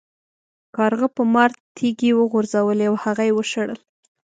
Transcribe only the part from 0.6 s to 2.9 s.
کارغه په مار تیږې وغورځولې